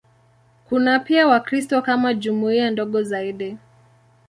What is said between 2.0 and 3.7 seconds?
jumuiya ndogo zaidi.